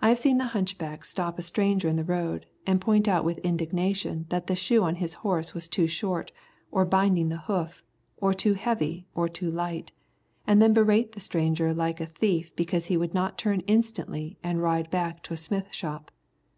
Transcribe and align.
I 0.00 0.08
have 0.08 0.18
seen 0.18 0.38
the 0.38 0.46
hunchback 0.56 1.04
stop 1.04 1.38
a 1.38 1.42
stranger 1.42 1.86
in 1.86 1.96
the 1.96 2.02
road 2.02 2.46
and 2.66 2.80
point 2.80 3.06
out 3.06 3.26
with 3.26 3.40
indignation 3.40 4.24
that 4.30 4.46
the 4.46 4.56
shoe 4.56 4.82
on 4.84 4.94
his 4.94 5.16
horse 5.20 5.52
was 5.52 5.68
too 5.68 5.86
short, 5.86 6.32
or 6.70 6.86
binding 6.86 7.28
the 7.28 7.36
hoof, 7.44 7.84
or 8.16 8.32
too 8.32 8.54
heavy 8.54 9.06
or 9.14 9.28
too 9.28 9.50
light, 9.50 9.92
and 10.46 10.62
then 10.62 10.72
berate 10.72 11.12
the 11.12 11.20
stranger 11.20 11.74
like 11.74 12.00
a 12.00 12.06
thief 12.06 12.56
because 12.56 12.86
he 12.86 12.96
would 12.96 13.12
not 13.12 13.36
turn 13.36 13.60
instantly 13.66 14.38
and 14.42 14.62
ride 14.62 14.88
back 14.90 15.22
to 15.24 15.34
a 15.34 15.36
smith 15.36 15.66
shop. 15.74 16.10